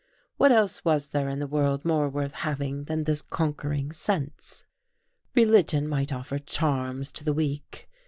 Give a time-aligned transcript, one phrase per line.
[0.37, 4.63] What else was there in the world more worth having than this conquering sense?
[5.35, 7.87] Religion might offer charms to the weak.